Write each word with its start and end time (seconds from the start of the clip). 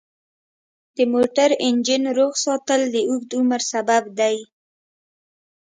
د 0.95 0.97
موټر 1.13 1.49
انجن 1.65 2.03
روغ 2.17 2.33
ساتل 2.45 2.81
د 2.93 2.95
اوږد 3.09 3.31
عمر 3.39 3.61
سبب 3.71 4.03
دی. 4.19 4.35